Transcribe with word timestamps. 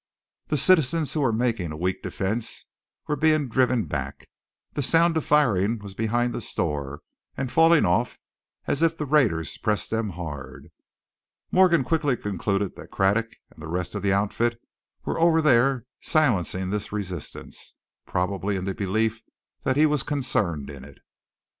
The 0.47 0.57
citizens 0.57 1.13
who 1.13 1.21
were 1.21 1.31
making 1.31 1.71
a 1.71 1.77
weak 1.77 2.01
defense 2.01 2.65
were 3.07 3.15
being 3.15 3.47
driven 3.47 3.85
back, 3.85 4.27
the 4.73 4.81
sound 4.81 5.15
of 5.15 5.23
firing 5.23 5.77
was 5.77 5.93
behind 5.93 6.33
the 6.33 6.41
stores, 6.41 7.01
and 7.37 7.51
falling 7.51 7.85
off 7.85 8.17
as 8.65 8.81
if 8.81 8.97
the 8.97 9.05
raiders 9.05 9.59
pressed 9.59 9.91
them 9.91 10.09
hard. 10.09 10.69
Morgan 11.51 11.83
quickly 11.83 12.17
concluded 12.17 12.75
that 12.77 12.89
Craddock 12.89 13.35
and 13.51 13.61
the 13.61 13.67
rest 13.67 13.93
of 13.93 14.01
the 14.01 14.11
outfit 14.11 14.59
were 15.05 15.19
over 15.19 15.39
there 15.39 15.85
silencing 15.99 16.71
this 16.71 16.91
resistance, 16.91 17.75
probably 18.07 18.55
in 18.55 18.65
the 18.65 18.73
belief 18.73 19.21
that 19.65 19.75
he 19.75 19.85
was 19.85 20.01
concerned 20.01 20.71
in 20.71 20.83
it. 20.83 20.97